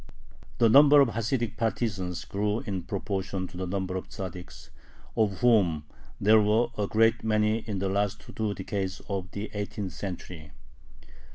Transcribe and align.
The 0.57 0.67
number 0.67 0.99
of 0.99 1.09
Hasidic 1.09 1.57
partisans 1.57 2.25
grew 2.25 2.61
in 2.61 2.81
proportion 2.81 3.45
to 3.49 3.55
the 3.55 3.67
number 3.67 3.95
of 3.95 4.09
Tzaddiks, 4.09 4.71
of 5.15 5.41
whom 5.41 5.85
there 6.19 6.41
were 6.41 6.69
a 6.75 6.87
great 6.87 7.23
many 7.23 7.57
in 7.59 7.77
the 7.77 7.87
last 7.87 8.19
two 8.35 8.55
decades 8.55 8.99
of 9.07 9.29
the 9.29 9.51
eighteenth 9.53 9.93
century. 9.93 10.53